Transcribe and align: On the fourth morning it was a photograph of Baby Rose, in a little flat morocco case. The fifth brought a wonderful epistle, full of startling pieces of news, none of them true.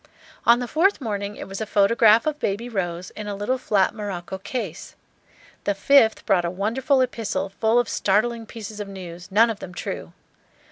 On 0.47 0.57
the 0.57 0.67
fourth 0.67 0.99
morning 0.99 1.35
it 1.35 1.47
was 1.47 1.61
a 1.61 1.67
photograph 1.67 2.25
of 2.25 2.39
Baby 2.39 2.67
Rose, 2.69 3.11
in 3.11 3.27
a 3.27 3.35
little 3.35 3.59
flat 3.59 3.93
morocco 3.93 4.39
case. 4.39 4.95
The 5.65 5.75
fifth 5.75 6.25
brought 6.25 6.43
a 6.43 6.49
wonderful 6.49 7.01
epistle, 7.01 7.49
full 7.49 7.77
of 7.77 7.87
startling 7.87 8.47
pieces 8.47 8.79
of 8.79 8.87
news, 8.87 9.29
none 9.31 9.51
of 9.51 9.59
them 9.59 9.75
true. 9.75 10.13